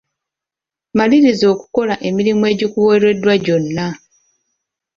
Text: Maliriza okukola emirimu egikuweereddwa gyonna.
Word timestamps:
Maliriza 0.97 1.45
okukola 1.53 1.95
emirimu 2.07 2.43
egikuweereddwa 2.53 3.33
gyonna. 3.45 3.87